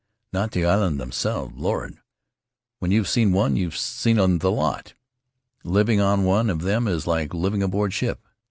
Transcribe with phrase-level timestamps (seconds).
[0.33, 1.53] Not the islands themselves?
[1.55, 1.99] Lord!
[1.99, 2.01] W T
[2.87, 4.95] hen you've seen one you've seen the lot.
[5.63, 8.19] Living on one of them is like living aboard ship.